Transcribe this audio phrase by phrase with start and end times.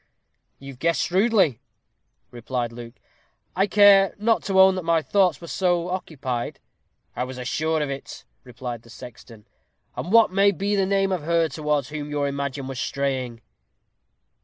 [0.57, 1.59] "You have guessed shrewdly,"
[2.31, 2.95] replied Luke;
[3.55, 6.59] "I care not to own that my thoughts were so occupied."
[7.15, 9.45] "I was assured of it," replied the sexton.
[9.95, 13.41] "And what may be the name of her towards whom your imagination was straying?"